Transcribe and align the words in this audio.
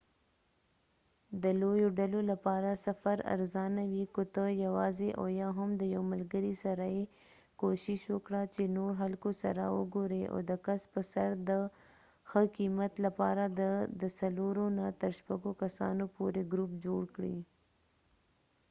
د 1.43 1.45
لويو 1.61 1.89
ډلو 1.99 2.19
لپاره 2.31 2.81
سفر 2.85 3.17
ارزانه 3.35 3.83
وي، 3.91 4.05
که 4.15 4.23
ته 4.35 4.45
یواځی 4.65 5.09
او 5.19 5.25
یا 5.41 5.49
هم 5.57 5.69
د 5.79 5.83
یو 5.95 6.03
ملګری 6.13 6.53
سره 6.63 6.85
یې 6.95 7.03
،کوښښ 7.59 8.01
وکړه 8.15 8.41
چې 8.53 8.63
نور 8.77 8.91
خلکو 9.01 9.29
سره 9.43 9.63
وګوری 9.77 10.23
او 10.31 10.37
د 10.49 10.51
کس 10.65 10.81
په 10.93 11.01
سر 11.13 11.29
د 11.49 11.51
ښه 12.29 12.41
قیمت 12.57 12.93
لپاره 13.05 13.43
د 13.59 13.61
د 14.01 14.03
څلورو 14.19 14.65
نه 14.77 14.85
تر 15.01 15.11
شپږو 15.19 15.51
کسانو 15.63 16.03
پورې 16.15 16.41
ګروپ 16.51 16.71
جوړ 16.85 17.03
کړي 17.15 17.37